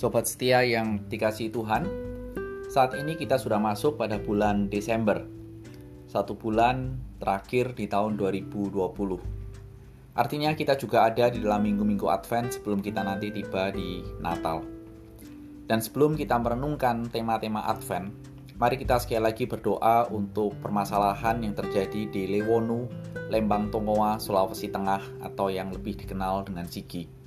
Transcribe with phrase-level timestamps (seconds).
[0.00, 1.84] Sobat setia yang dikasih Tuhan,
[2.72, 5.28] saat ini kita sudah masuk pada bulan Desember,
[6.08, 8.80] satu bulan terakhir di tahun 2020.
[10.16, 14.64] Artinya kita juga ada di dalam minggu-minggu Advent sebelum kita nanti tiba di Natal.
[15.68, 18.08] Dan sebelum kita merenungkan tema-tema Advent,
[18.56, 22.88] mari kita sekali lagi berdoa untuk permasalahan yang terjadi di Lewonu,
[23.28, 27.19] Lembang Tongoa, Sulawesi Tengah atau yang lebih dikenal dengan Sigi.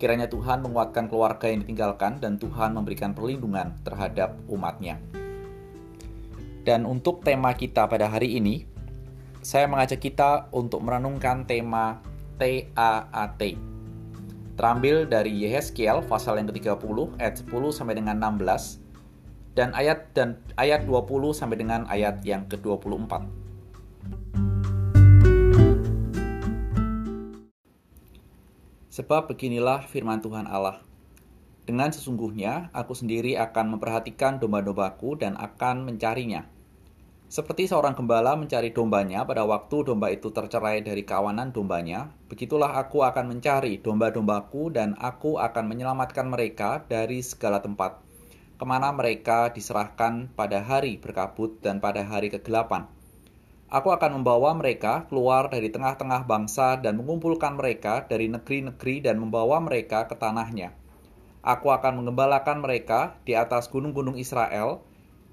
[0.00, 4.96] Kiranya Tuhan menguatkan keluarga yang ditinggalkan dan Tuhan memberikan perlindungan terhadap umatnya.
[6.64, 8.64] Dan untuk tema kita pada hari ini,
[9.44, 12.00] saya mengajak kita untuk merenungkan tema
[12.40, 13.60] TAAT.
[14.56, 18.80] Terambil dari Yehezkiel pasal yang ke-30 ayat 10 sampai dengan 16
[19.52, 23.39] dan ayat dan ayat 20 sampai dengan ayat yang ke-24.
[29.00, 30.84] Sebab beginilah firman Tuhan Allah.
[31.64, 36.44] Dengan sesungguhnya aku sendiri akan memperhatikan domba-dombaku dan akan mencarinya
[37.30, 43.06] seperti seorang gembala mencari dombanya pada waktu domba itu tercerai dari kawanan dombanya, begitulah aku
[43.06, 48.02] akan mencari domba-dombaku dan aku akan menyelamatkan mereka dari segala tempat,
[48.58, 52.90] ke mana mereka diserahkan pada hari berkabut dan pada hari kegelapan.
[53.70, 59.62] Aku akan membawa mereka keluar dari tengah-tengah bangsa dan mengumpulkan mereka dari negeri-negeri dan membawa
[59.62, 60.74] mereka ke tanahnya.
[61.46, 64.82] Aku akan mengembalakan mereka di atas gunung-gunung Israel,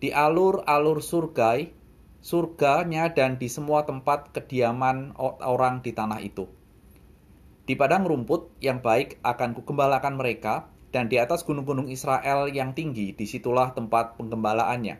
[0.00, 1.76] di alur-alur surgai,
[2.24, 6.48] surganya dan di semua tempat kediaman orang di tanah itu.
[7.68, 13.12] Di padang rumput yang baik akan kugembalakan mereka, dan di atas gunung-gunung Israel yang tinggi,
[13.12, 14.96] di situlah tempat penggembalaannya.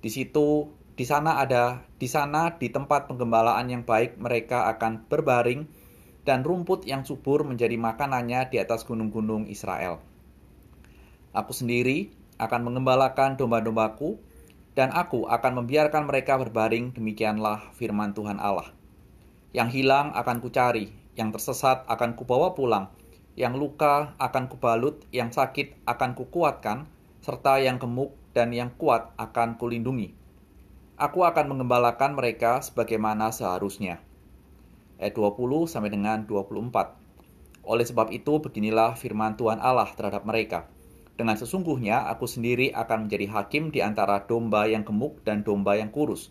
[0.00, 5.66] Di situ, di sana ada, di sana di tempat penggembalaan yang baik mereka akan berbaring,
[6.24, 10.00] dan rumput yang subur menjadi makanannya di atas gunung-gunung Israel.
[11.34, 14.22] Aku sendiri akan mengembalakan domba-dombaku,
[14.74, 18.70] dan aku akan membiarkan mereka berbaring, demikianlah firman Tuhan Allah.
[19.54, 22.90] Yang hilang akan kucari, yang tersesat akan kubawa pulang,
[23.34, 26.86] yang luka akan kubalut, yang sakit akan kukuatkan,
[27.22, 30.23] serta yang gemuk dan yang kuat akan kulindungi.
[30.94, 33.98] Aku akan mengembalakan mereka sebagaimana seharusnya.
[35.02, 37.66] Ayat 20 sampai dengan 24.
[37.66, 40.70] Oleh sebab itu beginilah firman Tuhan Allah terhadap mereka.
[41.18, 45.90] Dengan sesungguhnya aku sendiri akan menjadi hakim di antara domba yang gemuk dan domba yang
[45.90, 46.30] kurus.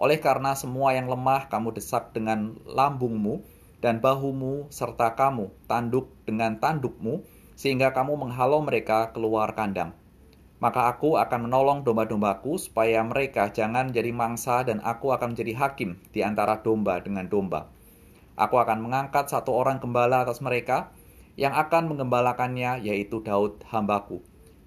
[0.00, 3.44] Oleh karena semua yang lemah kamu desak dengan lambungmu
[3.84, 7.28] dan bahumu serta kamu tanduk dengan tandukmu
[7.60, 9.97] sehingga kamu menghalau mereka keluar kandang.
[10.58, 16.02] Maka aku akan menolong domba-dombaku supaya mereka jangan menjadi mangsa dan aku akan menjadi hakim
[16.10, 17.70] di antara domba dengan domba.
[18.34, 20.90] Aku akan mengangkat satu orang gembala atas mereka
[21.38, 24.18] yang akan mengembalakannya yaitu Daud hambaku.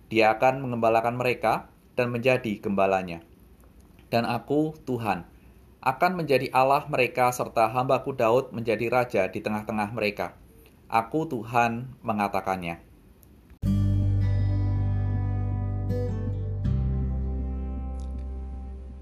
[0.08, 3.24] Dia akan mengembalakan mereka dan menjadi gembalanya.
[4.12, 5.24] Dan aku, Tuhan,
[5.80, 10.36] akan menjadi Allah mereka serta hambaku Daud menjadi raja di tengah-tengah mereka.
[10.92, 12.91] Aku Tuhan mengatakannya.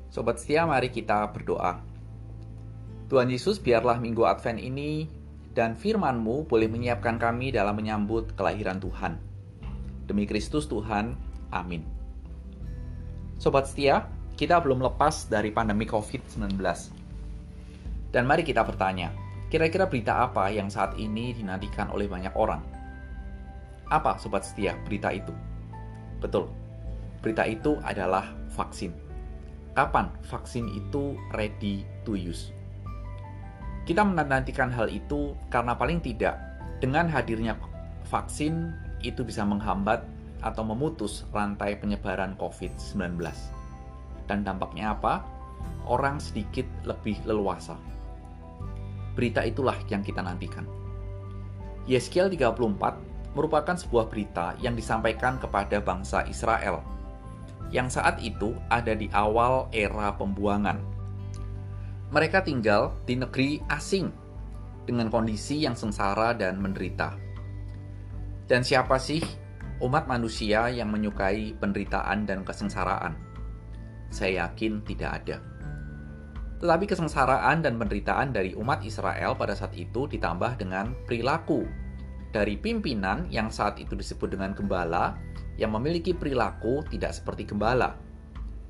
[0.10, 1.86] Sobat setia, mari kita berdoa.
[3.14, 5.06] Tuhan Yesus, biarlah minggu Advent ini
[5.54, 9.22] dan firman-Mu boleh menyiapkan kami dalam menyambut kelahiran Tuhan.
[10.10, 11.14] Demi Kristus Tuhan,
[11.54, 11.86] amin.
[13.38, 16.58] Sobat setia, kita belum lepas dari pandemi COVID-19.
[18.10, 19.14] Dan mari kita bertanya,
[19.54, 22.66] kira-kira berita apa yang saat ini dinantikan oleh banyak orang?
[23.94, 25.34] Apa sobat setia berita itu?
[26.18, 26.50] Betul,
[27.22, 29.09] berita itu adalah vaksin.
[29.78, 32.50] Kapan vaksin itu ready to use?
[33.86, 36.38] Kita menantikan hal itu karena paling tidak
[36.82, 37.58] dengan hadirnya
[38.10, 38.74] vaksin
[39.06, 40.06] itu bisa menghambat
[40.42, 43.22] atau memutus rantai penyebaran COVID-19.
[44.26, 45.26] Dan dampaknya apa?
[45.86, 47.76] Orang sedikit lebih leluasa.
[49.18, 50.64] Berita itulah yang kita nantikan.
[51.90, 56.99] Yeskiel 34 merupakan sebuah berita yang disampaikan kepada bangsa Israel
[57.70, 61.00] yang saat itu ada di awal era pembuangan
[62.10, 64.10] mereka tinggal di negeri asing
[64.90, 67.14] dengan kondisi yang sengsara dan menderita.
[68.50, 69.22] Dan siapa sih
[69.86, 73.14] umat manusia yang menyukai penderitaan dan kesengsaraan?
[74.10, 75.38] Saya yakin tidak ada.
[76.60, 81.64] Tetapi kesengsaraan dan penderitaan dari umat Israel pada saat itu ditambah dengan perilaku
[82.34, 85.14] dari pimpinan yang saat itu disebut dengan gembala
[85.60, 88.00] yang memiliki perilaku tidak seperti gembala.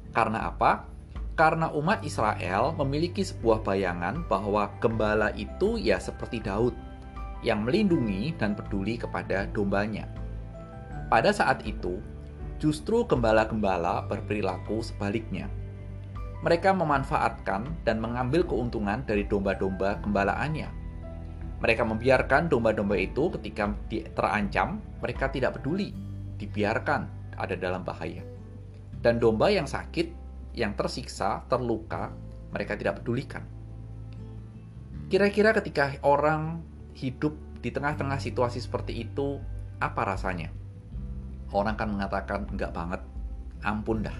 [0.10, 0.90] Karena apa?
[1.40, 6.76] karena umat Israel memiliki sebuah bayangan bahwa gembala itu ya seperti Daud
[7.40, 10.04] yang melindungi dan peduli kepada dombanya.
[11.08, 12.04] pada saat itu,
[12.60, 15.48] justru gembala-gembala berperilaku sebaliknya.
[16.44, 20.70] Mereka memanfaatkan dan mengambil keuntungan dari domba-domba gembalaannya.
[21.64, 23.74] Mereka membiarkan domba-domba itu ketika
[24.14, 25.96] terancam, mereka tidak peduli,
[26.40, 28.24] dibiarkan ada dalam bahaya.
[29.00, 30.12] Dan domba yang sakit,
[30.56, 32.12] yang tersiksa, terluka,
[32.52, 33.44] mereka tidak pedulikan.
[35.08, 36.62] Kira-kira ketika orang
[36.96, 39.40] hidup di tengah-tengah situasi seperti itu,
[39.80, 40.52] apa rasanya?
[41.50, 43.02] Orang kan mengatakan, enggak banget,
[43.64, 44.16] ampun dah.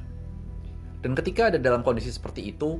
[1.00, 2.80] Dan ketika ada dalam kondisi seperti itu,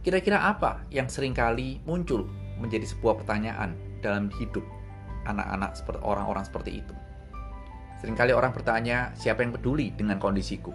[0.00, 2.24] kira-kira apa yang sering kali muncul
[2.56, 4.62] menjadi sebuah pertanyaan dalam hidup
[5.26, 6.94] anak-anak seperti orang-orang seperti itu?
[8.06, 10.70] Seringkali orang bertanya, siapa yang peduli dengan kondisiku?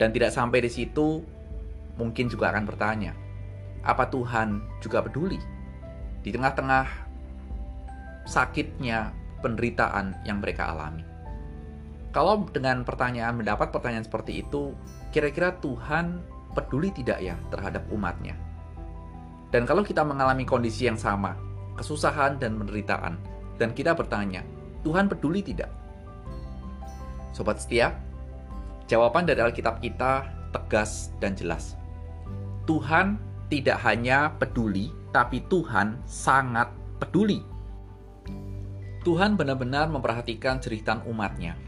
[0.00, 1.20] Dan tidak sampai di situ,
[2.00, 3.12] mungkin juga akan bertanya,
[3.84, 5.36] apa Tuhan juga peduli
[6.24, 6.88] di tengah-tengah
[8.24, 9.12] sakitnya
[9.44, 11.04] penderitaan yang mereka alami?
[12.08, 14.72] Kalau dengan pertanyaan mendapat pertanyaan seperti itu,
[15.12, 16.24] kira-kira Tuhan
[16.56, 18.32] peduli tidak ya terhadap umatnya?
[19.52, 21.36] Dan kalau kita mengalami kondisi yang sama,
[21.76, 23.20] kesusahan dan penderitaan,
[23.60, 24.40] dan kita bertanya,
[24.88, 25.83] Tuhan peduli tidak?
[27.34, 27.98] Sobat setia,
[28.86, 31.74] jawaban dari Alkitab kita tegas dan jelas.
[32.64, 33.18] Tuhan
[33.50, 36.70] tidak hanya peduli, tapi Tuhan sangat
[37.02, 37.42] peduli.
[39.02, 41.58] Tuhan benar-benar memperhatikan jeritan umatnya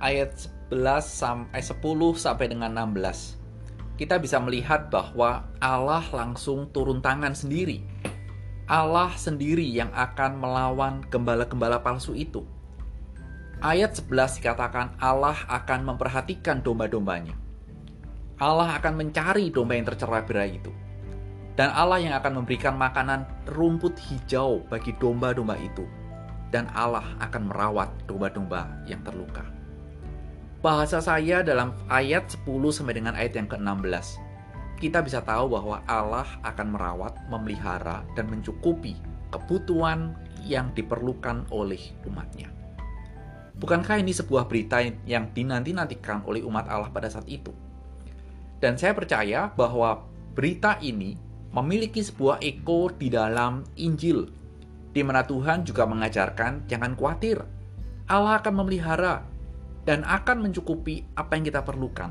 [0.00, 1.76] ayat 11 sampai 10
[2.16, 3.42] sampai dengan 16
[4.00, 7.84] kita bisa melihat bahwa Allah langsung turun tangan sendiri.
[8.66, 12.42] Allah sendiri yang akan melawan gembala-gembala palsu itu.
[13.62, 17.38] Ayat 11 dikatakan Allah akan memperhatikan domba-dombanya.
[18.42, 20.74] Allah akan mencari domba yang tercerai-berai itu.
[21.54, 23.22] Dan Allah yang akan memberikan makanan
[23.54, 25.86] rumput hijau bagi domba-domba itu.
[26.50, 29.62] Dan Allah akan merawat domba-domba yang terluka
[30.62, 34.22] bahasa saya dalam ayat 10 sampai dengan ayat yang ke-16.
[34.78, 38.94] Kita bisa tahu bahwa Allah akan merawat, memelihara, dan mencukupi
[39.34, 40.14] kebutuhan
[40.46, 42.61] yang diperlukan oleh umatnya.
[43.62, 47.54] Bukankah ini sebuah berita yang dinanti-nantikan oleh umat Allah pada saat itu?
[48.58, 50.02] Dan saya percaya bahwa
[50.34, 51.14] berita ini
[51.54, 54.26] memiliki sebuah eko di dalam Injil,
[54.90, 57.38] di mana Tuhan juga mengajarkan jangan khawatir,
[58.10, 59.22] Allah akan memelihara,
[59.86, 62.10] dan akan mencukupi apa yang kita perlukan.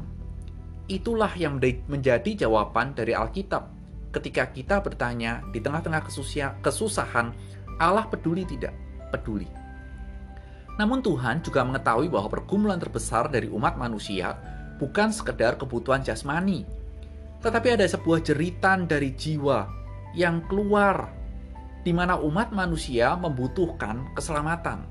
[0.88, 1.60] Itulah yang
[1.92, 3.68] menjadi jawaban dari Alkitab.
[4.16, 6.04] Ketika kita bertanya di tengah-tengah
[6.64, 7.36] kesusahan,
[7.76, 8.72] Allah peduli tidak?
[9.12, 9.61] Peduli.
[10.80, 14.38] Namun Tuhan juga mengetahui bahwa pergumulan terbesar dari umat manusia
[14.80, 16.64] bukan sekedar kebutuhan jasmani,
[17.44, 19.68] tetapi ada sebuah jeritan dari jiwa
[20.18, 21.12] yang keluar
[21.82, 24.86] di mana umat manusia membutuhkan keselamatan.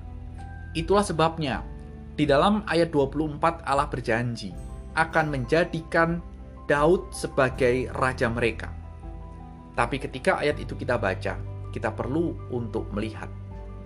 [0.75, 1.63] Itulah sebabnya
[2.15, 4.51] di dalam ayat 24 Allah berjanji
[4.95, 6.19] akan menjadikan
[6.67, 8.71] Daud sebagai raja mereka.
[9.75, 11.39] Tapi ketika ayat itu kita baca,
[11.71, 13.31] kita perlu untuk melihat.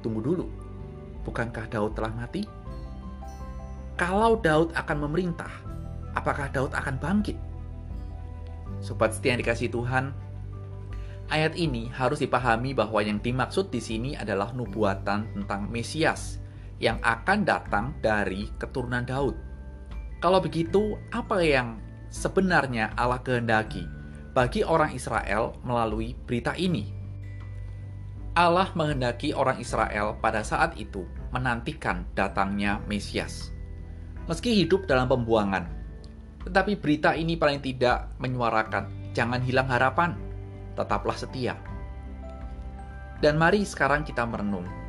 [0.00, 0.63] Tunggu dulu.
[1.24, 2.44] Bukankah Daud telah mati?
[3.96, 5.50] Kalau Daud akan memerintah,
[6.12, 7.38] apakah Daud akan bangkit?
[8.84, 10.12] Sobat setia yang dikasih Tuhan,
[11.32, 16.42] ayat ini harus dipahami bahwa yang dimaksud di sini adalah nubuatan tentang Mesias
[16.82, 19.36] yang akan datang dari keturunan Daud.
[20.18, 21.78] Kalau begitu, apa yang
[22.10, 23.86] sebenarnya Allah kehendaki
[24.34, 26.90] bagi orang Israel melalui berita ini?
[28.34, 33.50] Allah menghendaki orang Israel pada saat itu menantikan datangnya Mesias.
[34.30, 35.66] Meski hidup dalam pembuangan,
[36.46, 40.14] tetapi berita ini paling tidak menyuarakan jangan hilang harapan,
[40.78, 41.58] tetaplah setia.
[43.18, 44.84] Dan mari sekarang kita merenung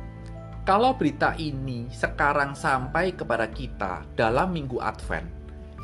[0.66, 5.30] kalau berita ini sekarang sampai kepada kita dalam minggu Advent,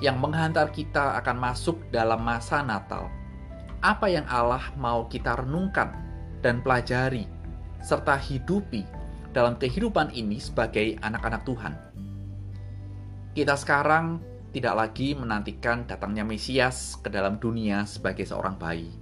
[0.03, 3.07] yang menghantar kita akan masuk dalam masa Natal,
[3.79, 5.95] apa yang Allah mau kita renungkan
[6.43, 7.31] dan pelajari,
[7.79, 8.83] serta hidupi
[9.33, 11.75] dalam kehidupan ini sebagai anak-anak Tuhan?
[13.33, 14.21] Kita sekarang
[14.53, 18.93] tidak lagi menantikan datangnya Mesias ke dalam dunia sebagai seorang bayi,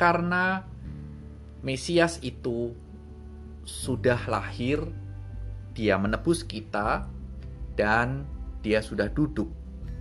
[0.00, 0.64] karena
[1.60, 2.72] Mesias itu
[3.68, 4.80] sudah lahir,
[5.76, 7.04] dia menebus kita,
[7.76, 8.24] dan
[8.64, 9.52] dia sudah duduk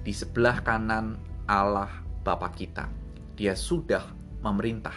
[0.08, 1.20] di sebelah kanan
[1.52, 1.92] Allah
[2.24, 2.88] Bapa kita.
[3.36, 4.04] Dia sudah
[4.40, 4.96] memerintah.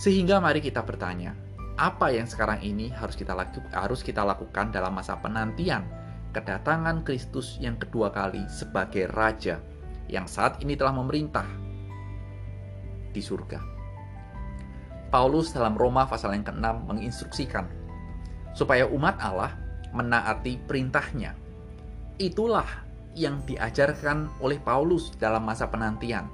[0.00, 1.36] Sehingga mari kita bertanya,
[1.80, 5.88] apa yang sekarang ini harus kita lakukan, harus kita lakukan dalam masa penantian
[6.32, 9.60] kedatangan Kristus yang kedua kali sebagai raja
[10.08, 11.44] yang saat ini telah memerintah
[13.12, 13.60] di surga.
[15.12, 17.68] Paulus dalam Roma pasal yang ke-6 menginstruksikan
[18.56, 19.52] supaya umat Allah
[19.92, 21.36] menaati perintahnya.
[22.16, 22.68] Itulah
[23.12, 26.28] yang diajarkan oleh Paulus dalam masa penantian.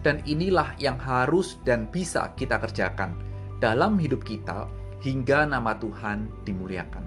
[0.00, 3.18] Dan inilah yang harus dan bisa kita kerjakan
[3.56, 4.68] dalam hidup kita
[5.00, 7.04] hingga nama Tuhan dimuliakan.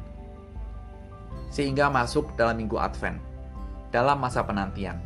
[1.53, 3.22] Sehingga masuk dalam minggu Advent,
[3.94, 5.01] dalam masa penantian.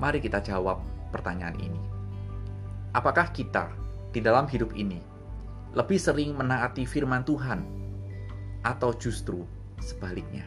[0.00, 0.80] Mari kita jawab
[1.12, 1.80] pertanyaan ini.
[2.92, 3.72] Apakah kita
[4.12, 5.00] di dalam hidup ini
[5.72, 7.64] lebih sering menaati firman Tuhan
[8.64, 9.44] atau justru
[9.80, 10.44] sebaliknya?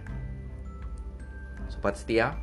[1.70, 2.38] Sobat setia,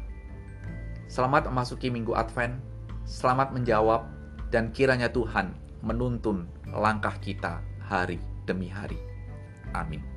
[1.12, 2.56] Selamat memasuki minggu Advent,
[3.04, 4.08] selamat menjawab,
[4.48, 5.52] dan kiranya Tuhan
[5.84, 7.60] menuntun langkah kita
[7.92, 8.16] hari
[8.48, 8.96] demi hari.
[9.76, 10.11] Amin.